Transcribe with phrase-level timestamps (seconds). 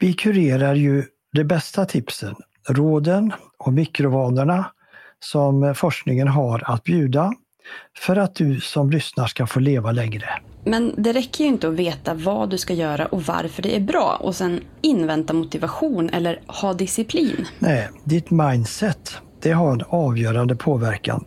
[0.00, 2.34] Vi kurerar ju de bästa tipsen,
[2.68, 4.66] råden och mikrovanorna
[5.18, 7.32] som forskningen har att bjuda
[7.98, 10.26] för att du som lyssnar ska få leva längre.
[10.64, 13.80] Men det räcker ju inte att veta vad du ska göra och varför det är
[13.80, 17.46] bra och sen invänta motivation eller ha disciplin.
[17.58, 21.24] Nej, ditt mindset, det har en avgörande påverkan.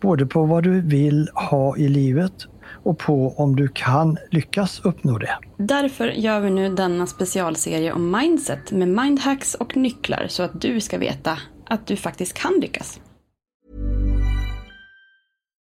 [0.00, 2.32] Både på vad du vill ha i livet
[2.84, 5.38] och på om du kan lyckas uppnå det.
[5.56, 10.80] Därför gör vi nu denna specialserie om mindset med mindhacks och nycklar så att du
[10.80, 13.00] ska veta att du faktiskt kan lyckas.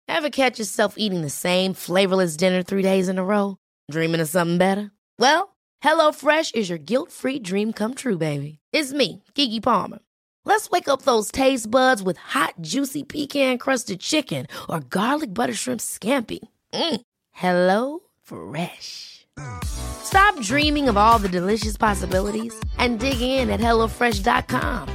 [0.09, 3.55] Have catch yourself eating the same flavorless dinner three days in a row?
[3.91, 4.89] Dreaming of something better?
[5.19, 5.49] Well,
[5.83, 8.59] hello fresh is your guilt free dream come true baby.
[8.73, 9.99] It's me, Gigi Palmer.
[10.45, 15.53] Let's wake up those taste buds with hot juicy pecan crusted chicken or garlic butter
[15.53, 16.39] shrimp scampi.
[16.73, 17.01] Mm.
[17.31, 19.27] Hello Fresh.
[19.65, 24.89] Stop dreaming of all the delicious possibilities and dig in at HelloFresh.com.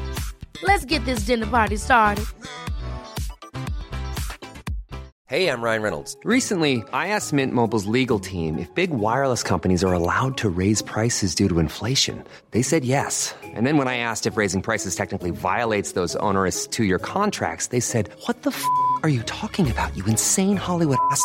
[0.63, 2.25] Let's get this dinner party started.
[5.33, 6.15] Hey, I'm Ryan Reynolds.
[6.25, 10.83] Recently, I asked Mint Mobile's legal team if big wireless companies are allowed to raise
[10.83, 12.23] prices due to inflation.
[12.51, 13.35] They said yes.
[13.43, 17.69] And then when I asked if raising prices technically violates those onerous two year contracts,
[17.69, 18.63] they said, What the f
[19.03, 21.25] are you talking about, you insane Hollywood ass?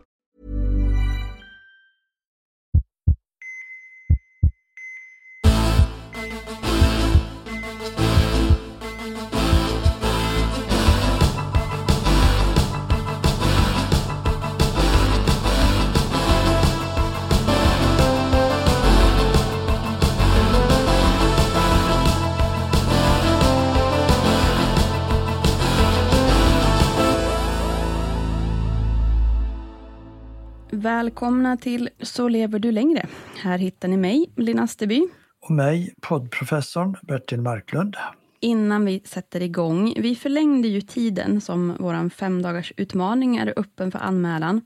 [30.71, 33.05] Välkomna till Så lever du längre.
[33.41, 35.07] Här hittar ni mig, Linn Asterby.
[35.41, 37.95] Och mig, poddprofessorn Bertil Marklund.
[38.39, 43.99] Innan vi sätter igång, vi förlängde ju tiden som vår femdagars utmaning är öppen för
[43.99, 44.61] anmälan.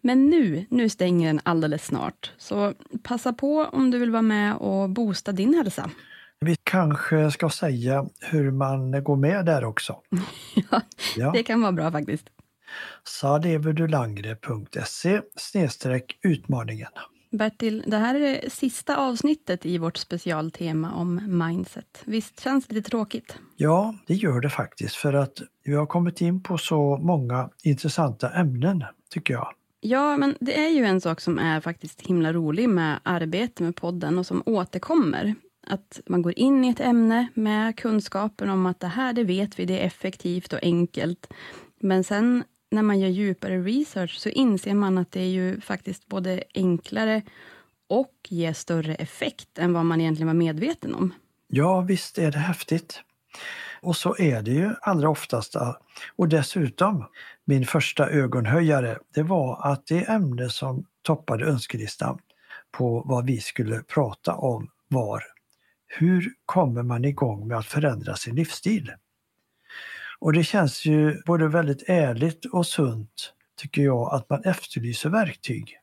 [0.00, 2.32] Men nu, nu stänger den alldeles snart.
[2.38, 2.72] Så
[3.02, 5.90] passa på om du vill vara med och boosta din hälsa.
[6.40, 9.96] Vi kanske ska säga hur man går med där också.
[10.70, 10.80] ja,
[11.16, 11.32] Ja.
[11.32, 12.26] det kan vara bra faktiskt.
[13.04, 15.20] saleverdulangre.se
[16.22, 16.90] utmaningen.
[17.30, 22.02] Bertil, det här är det sista avsnittet i vårt specialtema om mindset.
[22.04, 23.38] Visst känns det lite tråkigt?
[23.56, 28.30] Ja, det gör det faktiskt för att vi har kommit in på så många intressanta
[28.30, 29.48] ämnen, tycker jag.
[29.80, 33.76] Ja, men det är ju en sak som är faktiskt himla rolig med arbete med
[33.76, 35.34] podden och som återkommer.
[35.66, 39.58] Att man går in i ett ämne med kunskapen om att det här, det vet
[39.58, 41.32] vi, det är effektivt och enkelt.
[41.80, 46.06] Men sen när man gör djupare research så inser man att det är ju faktiskt
[46.06, 47.22] både enklare
[47.88, 51.14] och ger större effekt än vad man egentligen var medveten om.
[51.48, 53.02] Ja, visst är det häftigt.
[53.80, 55.56] Och så är det ju allra oftast.
[56.16, 57.04] Och dessutom,
[57.44, 62.18] min första ögonhöjare, det var att det ämne som toppade önskelistan
[62.70, 65.22] på vad vi skulle prata om var
[65.86, 68.92] hur kommer man igång med att förändra sin livsstil?
[70.18, 75.78] Och det känns ju både väldigt ärligt och sunt, tycker jag, att man efterlyser verktyg.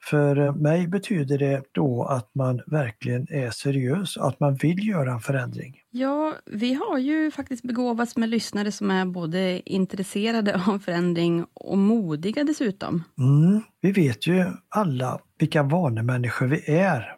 [0.00, 5.12] För mig betyder det då att man verkligen är seriös och att man vill göra
[5.12, 5.76] en förändring.
[5.90, 11.78] Ja, vi har ju faktiskt begåvats med lyssnare som är både intresserade av förändring och
[11.78, 13.04] modiga dessutom.
[13.18, 17.14] Mm, vi vet ju alla vilka vanemänniskor vi är.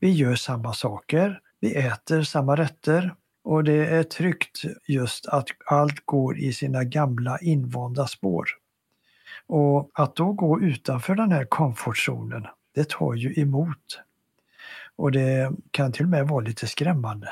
[0.00, 3.14] Vi gör samma saker, vi äter samma rätter
[3.48, 8.48] och det är tryggt just att allt går i sina gamla invanda spår.
[9.46, 14.00] Och att då gå utanför den här komfortzonen, det tar ju emot.
[14.96, 17.28] Och det kan till och med vara lite skrämmande.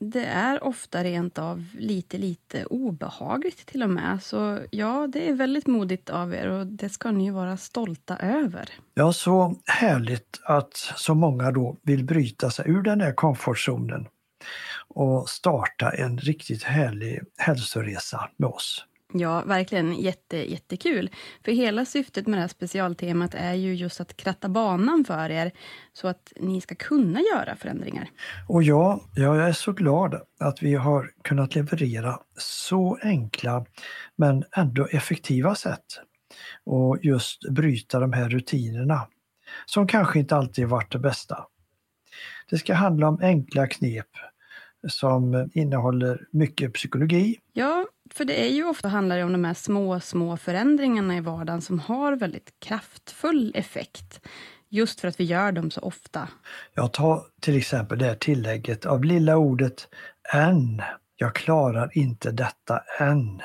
[0.00, 4.22] Det är ofta rent av lite, lite obehagligt till och med.
[4.22, 8.16] Så ja, det är väldigt modigt av er och det ska ni ju vara stolta
[8.16, 8.68] över.
[8.94, 14.06] Ja, så härligt att så många då vill bryta sig ur den här komfortzonen.
[14.94, 18.86] Och starta en riktigt härlig hälsoresa med oss.
[19.12, 21.10] Ja, verkligen jätte, jättekul.
[21.44, 25.52] För hela syftet med det här specialtemat är ju just att kratta banan för er
[25.92, 28.10] så att ni ska kunna göra förändringar.
[28.48, 33.66] Och ja, jag är så glad att vi har kunnat leverera så enkla
[34.16, 35.86] men ändå effektiva sätt
[36.64, 39.06] och just bryta de här rutinerna
[39.66, 41.46] som kanske inte alltid varit det bästa.
[42.50, 44.06] Det ska handla om enkla knep
[44.88, 47.38] som innehåller mycket psykologi.
[47.52, 51.60] Ja, för det är ju ofta handlar om de här små, små förändringarna i vardagen
[51.60, 54.26] som har väldigt kraftfull effekt.
[54.68, 56.28] Just för att vi gör dem så ofta.
[56.74, 59.88] Jag tar till exempel det här tillägget av lilla ordet
[60.34, 60.82] än.
[61.16, 63.42] Jag klarar inte detta än.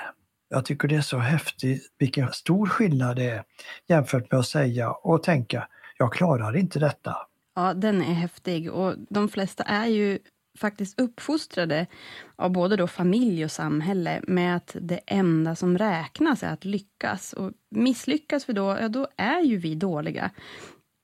[0.49, 3.43] Jag tycker det är så häftigt vilken stor skillnad det är
[3.87, 5.67] jämfört med att säga och tänka
[5.97, 7.17] jag klarar inte detta.
[7.55, 10.19] Ja, den är häftig och de flesta är ju
[10.55, 11.87] faktiskt uppfostrade
[12.35, 17.33] av både då familj och samhälle med att det enda som räknas är att lyckas.
[17.33, 20.31] Och misslyckas vi då, ja då är ju vi dåliga.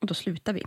[0.01, 0.63] Och då slutar vi.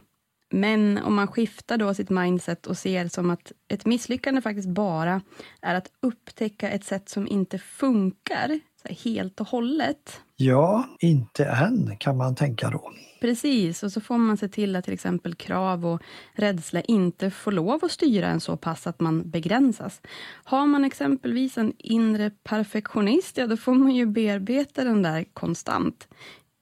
[0.51, 5.21] Men om man skiftar då sitt mindset och ser som att ett misslyckande faktiskt bara
[5.61, 8.61] är att upptäcka ett sätt som inte funkar
[9.05, 10.21] helt och hållet.
[10.37, 12.93] Ja, inte än kan man tänka då.
[13.21, 16.03] Precis, och så får man se till att till exempel krav och
[16.33, 20.01] rädsla inte får lov att styra en så pass att man begränsas.
[20.45, 26.09] Har man exempelvis en inre perfektionist, ja då får man ju bearbeta den där konstant.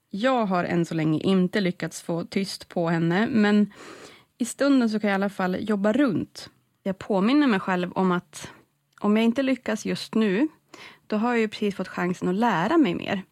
[0.09, 3.73] Jag har än så länge inte lyckats få tyst på henne, men
[4.37, 6.49] i stunden så kan jag i alla fall jobba runt.
[6.83, 8.51] Jag påminner mig själv om att
[8.99, 10.47] om jag inte lyckas just nu,
[11.07, 13.23] då har jag ju precis fått chansen att lära mig mer.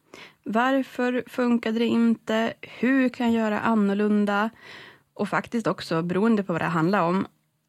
[0.44, 2.54] Varför funkade det inte?
[2.62, 4.50] Hur kan jag göra annorlunda?
[5.14, 7.28] Och faktiskt också, beroende på vad det handlar om,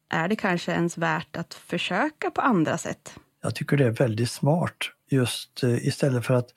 [0.09, 3.19] är det kanske ens värt att försöka på andra sätt?
[3.41, 4.77] Jag tycker det är väldigt smart,
[5.09, 6.49] just eh, istället för att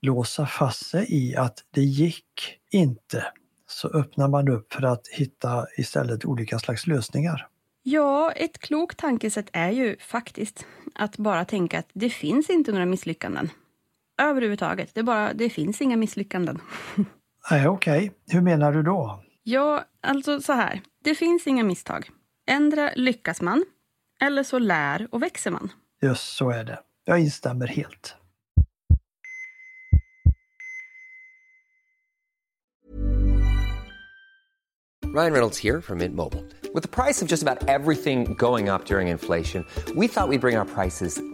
[0.00, 3.24] låsa fast sig i att det gick inte,
[3.66, 7.48] så öppnar man upp för att hitta istället olika slags lösningar.
[7.82, 12.86] Ja, ett klokt tankesätt är ju faktiskt att bara tänka att det finns inte några
[12.86, 13.50] misslyckanden.
[14.22, 14.94] Överhuvudtaget.
[14.94, 16.60] Det, bara, det finns inga misslyckanden.
[17.50, 17.98] Nej, okej.
[17.98, 18.10] Okay.
[18.26, 19.22] Hur menar du då?
[19.42, 20.80] Ja, alltså så här.
[21.04, 22.10] Det finns inga misstag.
[22.46, 23.64] Ändra lyckas man,
[24.20, 25.72] eller så lär och växer man.
[26.02, 26.78] Just så är det.
[27.04, 28.16] Jag instämmer helt.
[35.14, 36.42] Ryan Reynolds här från Mint Mobile.
[36.74, 40.38] Med priset på nästan allt som går upp under inflationen, trodde vi att vi skulle
[40.38, 41.31] bring våra priser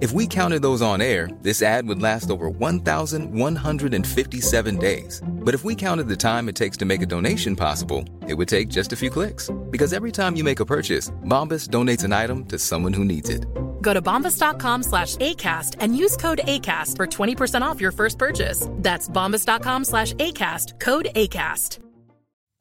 [0.00, 5.22] If we counted those on air, this ad would last over 1,157 days.
[5.26, 8.48] But if we counted the time it takes to make a donation possible, it would
[8.48, 9.50] take just a few clicks.
[9.70, 13.28] Because every time you make a purchase, Bombas donates an item to someone who needs
[13.28, 13.46] it.
[13.82, 18.66] Go to bombas.com slash ACAST and use code ACAST for 20% off your first purchase.
[18.70, 21.78] That's bombas.com slash ACAST, code ACAST.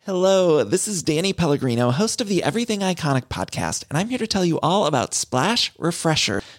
[0.05, 4.27] Hello, this is Danny Pellegrino, host of the Everything Iconic podcast, and I'm here to
[4.27, 6.41] tell you all about Splash Refresher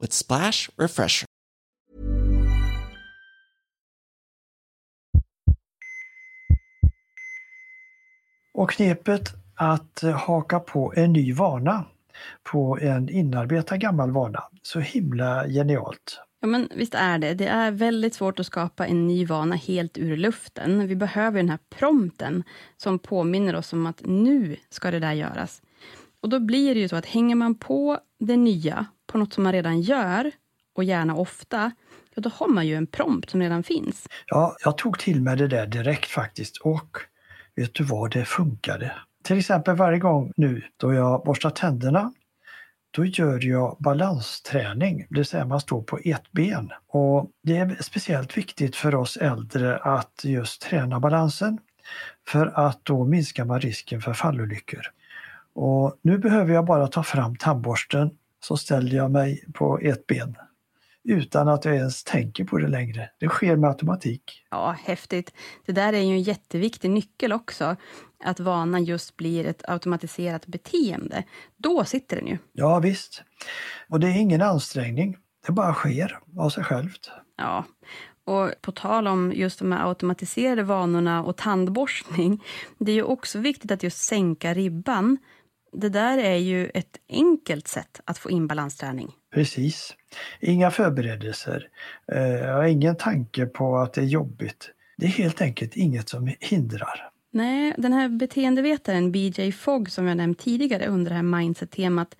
[0.00, 1.26] with Splash Refresher.
[8.54, 11.84] Och knepet att haka på en ny vana
[12.42, 16.20] på en inarbetad gammal vana, så himla genialt.
[16.40, 17.34] Ja, men visst är det.
[17.34, 20.86] Det är väldigt svårt att skapa en ny vana helt ur luften.
[20.88, 22.42] Vi behöver den här prompten
[22.76, 25.62] som påminner oss om att nu ska det där göras.
[26.20, 29.44] Och då blir det ju så att hänger man på det nya på något som
[29.44, 30.30] man redan gör,
[30.74, 31.72] och gärna ofta,
[32.14, 34.08] ja, då har man ju en prompt som redan finns.
[34.26, 36.98] Ja, jag tog till mig det där direkt faktiskt och
[37.56, 38.92] vet du vad, det funkade.
[39.24, 42.12] Till exempel varje gång nu då jag borstar tänderna
[42.90, 46.72] då gör jag balansträning, det vill säga man står på ett ben.
[46.86, 51.58] Och det är speciellt viktigt för oss äldre att just träna balansen
[52.28, 54.82] för att då minskar man risken för fallolyckor.
[55.60, 58.10] Och nu behöver jag bara ta fram tandborsten
[58.40, 60.36] så ställer jag mig på ett ben
[61.04, 63.10] utan att jag ens tänker på det längre.
[63.20, 64.46] Det sker med automatik.
[64.50, 65.34] Ja, häftigt.
[65.66, 67.76] Det där är ju en jätteviktig nyckel också.
[68.24, 71.24] Att vanan just blir ett automatiserat beteende.
[71.56, 72.38] Då sitter den ju.
[72.52, 73.22] Ja, visst.
[73.88, 75.16] Och det är ingen ansträngning.
[75.46, 77.10] Det bara sker av sig självt.
[77.36, 77.64] Ja.
[78.24, 82.44] Och på tal om just de här automatiserade vanorna och tandborstning.
[82.78, 85.18] Det är ju också viktigt att just sänka ribban.
[85.72, 89.12] Det där är ju ett enkelt sätt att få in balansträning.
[89.34, 89.94] Precis.
[90.40, 91.68] Inga förberedelser.
[92.12, 94.70] Eh, ingen tanke på att det är jobbigt.
[94.96, 97.10] Det är helt enkelt inget som hindrar.
[97.30, 102.16] Nej, den här beteendevetaren BJ Fogg som jag nämnt tidigare under det här mindset-temat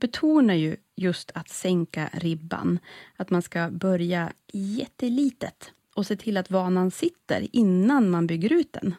[0.00, 2.78] betonar ju just att sänka ribban.
[3.16, 8.72] Att man ska börja jättelitet och se till att vanan sitter innan man bygger ut
[8.72, 8.94] den.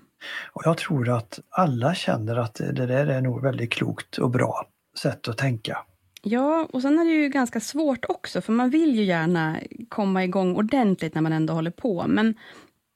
[0.51, 4.67] Och jag tror att alla känner att det där är nog väldigt klokt och bra
[4.97, 5.77] sätt att tänka.
[6.25, 10.23] Ja, och sen är det ju ganska svårt också, för man vill ju gärna komma
[10.23, 12.07] igång ordentligt när man ändå håller på.
[12.07, 12.35] Men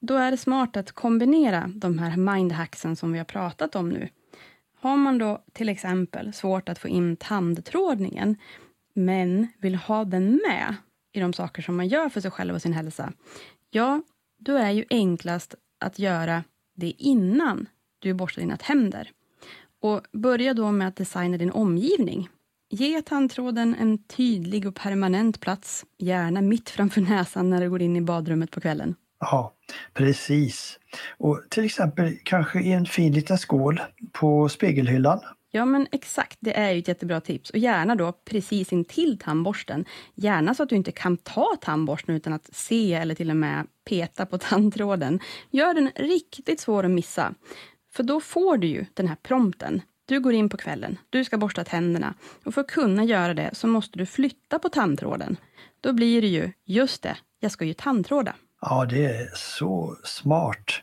[0.02, 4.10] då är det smart att kombinera de här mindhacksen som vi har pratat om nu.
[4.80, 8.36] Har man då till exempel svårt att få in tandtrådningen,
[8.94, 10.76] men vill ha den med
[11.14, 13.14] i de saker som man gör för sig själv och sin hälsa,
[13.70, 14.02] ja,
[14.40, 16.44] då är ju enklast att göra
[16.78, 17.66] det innan
[18.00, 19.12] du borstar dina tänder.
[19.82, 22.30] Och börja då med att designa din omgivning.
[22.70, 27.96] Ge tandtråden en tydlig och permanent plats, gärna mitt framför näsan när du går in
[27.96, 28.96] i badrummet på kvällen.
[29.20, 29.54] Ja,
[29.94, 30.80] precis.
[31.18, 33.82] Och till exempel kanske i en fin liten skål
[34.12, 35.20] på spegelhyllan.
[35.58, 36.38] Ja, men exakt.
[36.40, 37.50] Det är ju ett jättebra tips.
[37.50, 39.86] Och gärna då precis intill tandborsten.
[40.16, 43.68] Gärna så att du inte kan ta tandborsten utan att se eller till och med
[43.86, 45.20] peta på tandtråden.
[45.50, 47.34] Gör den riktigt svår att missa.
[47.92, 49.82] För då får du ju den här prompten.
[50.06, 53.50] Du går in på kvällen, du ska borsta tänderna och för att kunna göra det
[53.54, 55.38] så måste du flytta på tandtråden.
[55.82, 58.34] Då blir det ju, just det, jag ska ju tandtråda.
[58.62, 60.82] Ja, det är så smart.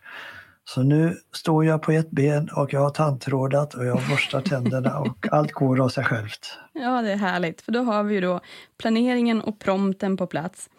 [0.64, 4.98] Så nu står jag på ett ben och jag har tandtrådat och jag borstar tänderna
[4.98, 6.58] och allt går av sig självt.
[6.72, 8.40] Ja, det är härligt, för då har vi ju då
[8.78, 10.70] planeringen och prompten på plats.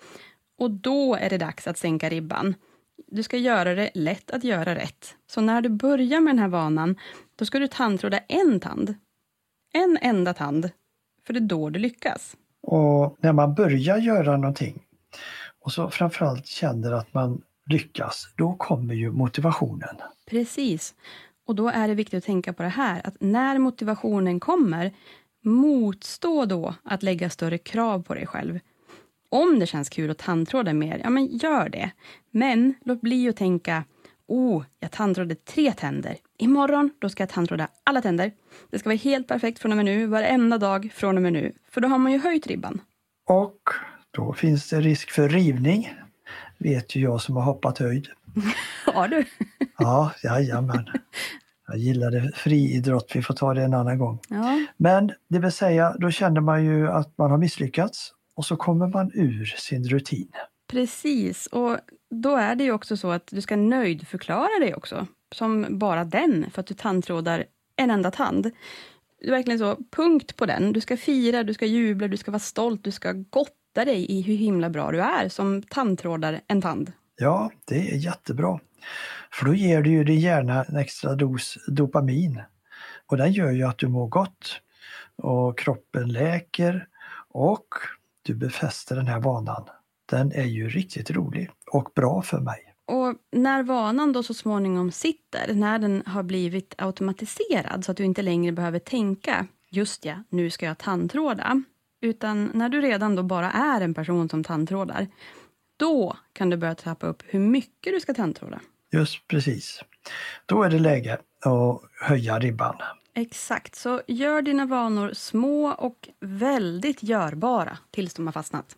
[0.58, 2.56] Och då är det dags att sänka ribban.
[3.08, 5.16] Du ska göra det lätt att göra rätt.
[5.28, 6.96] Så när du börjar med den här vanan,
[7.36, 8.96] då ska du tandtråda en tand.
[9.74, 10.70] En enda tand.
[11.26, 12.36] För det är då du lyckas.
[12.62, 14.84] Och när man börjar göra någonting
[15.60, 19.96] och så framförallt känner att man lyckas, då kommer ju motivationen.
[20.26, 20.96] Precis.
[21.48, 24.92] Och då är det viktigt att tänka på det här, att när motivationen kommer,
[25.44, 28.60] motstå då att lägga större krav på dig själv.
[29.30, 31.92] Om det känns kul att tandtråda mer, ja men gör det.
[32.32, 33.84] Men låt bli att tänka,
[34.28, 36.18] oh, jag tandtrådde tre tänder.
[36.38, 38.32] Imorgon, då ska jag tandtråda alla tänder.
[38.70, 41.52] Det ska vara helt perfekt från och med nu, varenda dag från och med nu.
[41.70, 42.82] För då har man ju höjt ribban.
[43.28, 43.62] Och
[44.12, 45.94] då finns det risk för rivning.
[46.58, 48.08] Vet ju jag som har hoppat höjd.
[48.94, 49.26] Har du?
[49.78, 50.90] Ja, jajamän.
[51.68, 54.20] Jag gillade friidrott, vi får ta det en annan gång.
[54.30, 54.66] Ja.
[54.78, 58.88] Men det vill säga, då känner man ju att man har misslyckats och så kommer
[58.88, 60.32] man ur sin rutin.
[60.68, 61.78] Precis, och
[62.10, 66.52] då är det ju också så att du ska nöjdförklara dig också, som bara den,
[66.52, 67.46] för att du tandtrådar
[67.76, 68.52] en enda tand.
[69.20, 70.74] Det är verkligen så, punkt på den.
[70.74, 73.52] Du ska fira, du ska jubla, du ska vara stolt, du ska gotta
[73.84, 76.92] dig i hur himla bra du är som tandtrådar en tand.
[77.18, 78.60] Ja, det är jättebra.
[79.32, 82.42] För då ger du ju din hjärna en extra dos dopamin.
[83.06, 84.62] Och den gör ju att du mår gott
[85.16, 86.88] och kroppen läker
[87.30, 87.68] och
[88.22, 89.64] du befäster den här vanan.
[90.10, 92.76] Den är ju riktigt rolig och bra för mig.
[92.88, 98.04] Och när vanan då så småningom sitter, när den har blivit automatiserad så att du
[98.04, 101.64] inte längre behöver tänka just ja, nu ska jag tandtråda.
[102.06, 105.08] Utan när du redan då bara är en person som tandtrådar,
[105.78, 108.60] då kan du börja trappa upp hur mycket du ska tandtråda.
[108.92, 109.82] Just precis.
[110.46, 112.76] Då är det läge att höja ribban.
[113.14, 118.76] Exakt, så gör dina vanor små och väldigt görbara tills de har fastnat.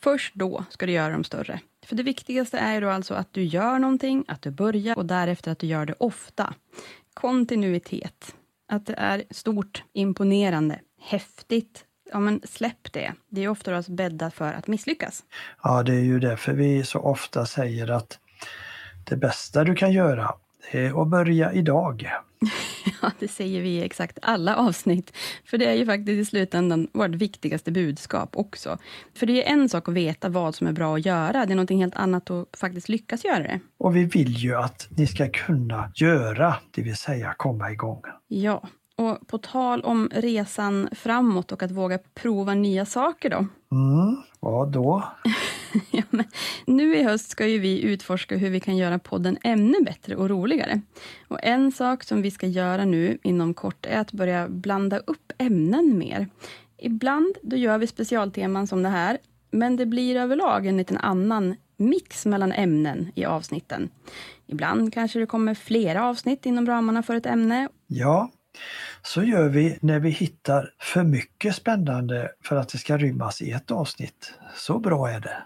[0.00, 1.60] Först då ska du göra dem större.
[1.86, 5.52] För det viktigaste är då alltså att du gör någonting, att du börjar och därefter
[5.52, 6.54] att du gör det ofta.
[7.14, 8.36] Kontinuitet.
[8.68, 11.84] Att det är stort, imponerande, häftigt.
[12.12, 13.12] Ja, men släpp det.
[13.28, 15.24] Det är ofta alltså bäddat för att misslyckas.
[15.62, 18.18] Ja, det är ju därför vi så ofta säger att
[19.04, 20.34] det bästa du kan göra
[20.70, 22.10] är att börja idag.
[23.02, 25.16] Ja, det säger vi i exakt alla avsnitt.
[25.44, 28.78] För det är ju faktiskt i slutändan vårt viktigaste budskap också.
[29.14, 31.46] För det är en sak att veta vad som är bra att göra.
[31.46, 33.60] Det är något helt annat att faktiskt lyckas göra det.
[33.78, 38.02] Och vi vill ju att ni ska kunna göra, det vill säga komma igång.
[38.28, 43.46] Ja, och på tal om resan framåt och att våga prova nya saker då.
[43.74, 45.04] Mm, vad då?
[45.90, 46.02] ja,
[46.66, 50.28] nu i höst ska ju vi utforska hur vi kan göra podden ännu bättre och
[50.28, 50.80] roligare.
[51.28, 55.32] Och en sak som vi ska göra nu inom kort är att börja blanda upp
[55.38, 56.28] ämnen mer.
[56.78, 59.18] Ibland då gör vi specialteman som det här,
[59.50, 63.88] men det blir överlag en liten annan mix mellan ämnen i avsnitten.
[64.46, 67.68] Ibland kanske det kommer flera avsnitt inom ramarna för ett ämne.
[67.86, 68.30] Ja,
[69.02, 73.50] så gör vi när vi hittar för mycket spännande för att det ska rymmas i
[73.50, 74.34] ett avsnitt.
[74.54, 75.36] Så bra är det.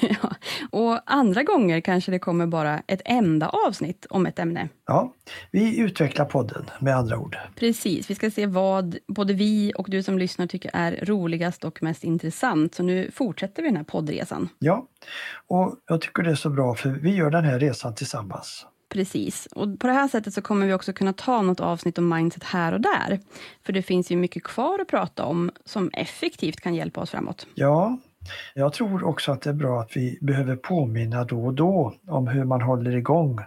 [0.22, 0.34] ja,
[0.70, 4.68] och andra gånger kanske det kommer bara ett enda avsnitt om ett ämne.
[4.86, 5.14] Ja,
[5.50, 7.36] vi utvecklar podden med andra ord.
[7.56, 11.82] Precis, vi ska se vad både vi och du som lyssnar tycker är roligast och
[11.82, 12.74] mest intressant.
[12.74, 14.48] Så nu fortsätter vi den här poddresan.
[14.58, 14.86] Ja,
[15.46, 18.66] och jag tycker det är så bra för vi gör den här resan tillsammans.
[18.88, 19.46] Precis.
[19.46, 22.44] Och på det här sättet så kommer vi också kunna ta något avsnitt om mindset
[22.44, 23.20] här och där.
[23.66, 27.46] För det finns ju mycket kvar att prata om som effektivt kan hjälpa oss framåt.
[27.54, 27.98] Ja,
[28.54, 32.28] jag tror också att det är bra att vi behöver påminna då och då om
[32.28, 33.38] hur man håller igång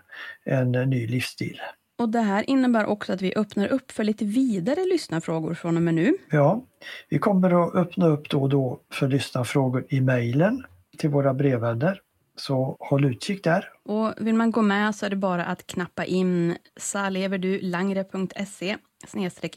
[0.45, 1.61] en ny livsstil.
[1.99, 5.83] Och Det här innebär också att vi öppnar upp för lite vidare lyssnarfrågor från och
[5.83, 6.17] med nu.
[6.31, 6.65] Ja,
[7.09, 10.65] vi kommer att öppna upp då och då för lyssnarfrågor i mejlen
[10.97, 11.99] till våra brevvänner
[12.35, 13.69] så håll utkik där.
[13.85, 18.77] Och vill man gå med så är det bara att knappa in saleverdulangre.se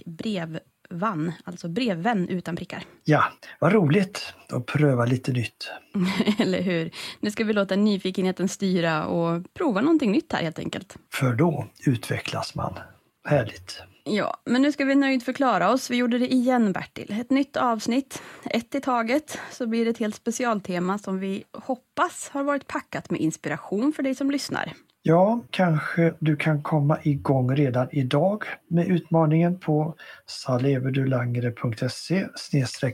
[0.07, 2.85] brevvann, alltså brevvän utan prickar.
[3.05, 3.25] Ja,
[3.59, 5.71] vad roligt att pröva lite nytt.
[6.39, 6.91] Eller hur?
[7.21, 10.97] Nu ska vi låta nyfikenheten styra och prova någonting nytt här helt enkelt.
[11.13, 12.75] För då utvecklas man.
[13.29, 13.83] Härligt.
[14.05, 15.91] Ja, men nu ska vi nöjd förklara oss.
[15.91, 17.17] Vi gjorde det igen, Bertil.
[17.21, 22.31] Ett nytt avsnitt, ett i taget, så blir det ett helt specialtema som vi hoppas
[22.33, 24.73] har varit packat med inspiration för dig som lyssnar.
[25.07, 29.95] Ja, kanske du kan komma igång redan idag med utmaningen på
[30.27, 32.27] saleverdulangre.se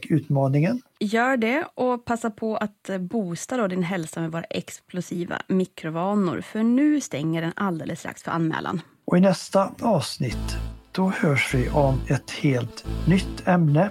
[0.08, 0.82] utmaningen.
[0.98, 6.62] Gör det och passa på att boosta då din hälsa med våra explosiva mikrovanor för
[6.62, 8.80] nu stänger den alldeles strax för anmälan.
[9.04, 10.56] Och i nästa avsnitt
[11.00, 13.90] då hörs vi om ett helt nytt ämne.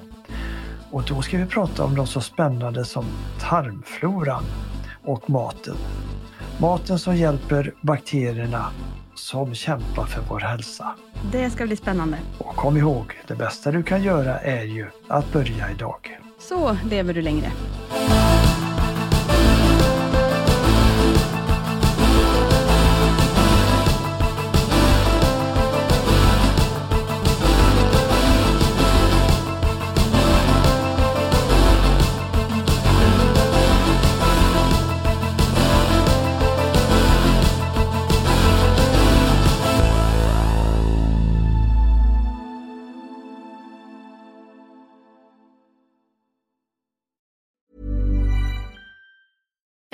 [0.91, 3.06] Och då ska vi prata om något så spännande som
[3.39, 4.43] tarmfloran
[5.04, 5.76] och maten.
[6.58, 8.65] Maten som hjälper bakterierna
[9.15, 10.95] som kämpar för vår hälsa.
[11.32, 12.17] Det ska bli spännande.
[12.38, 16.19] Och kom ihåg, det bästa du kan göra är ju att börja idag.
[16.39, 17.52] Så lever du längre.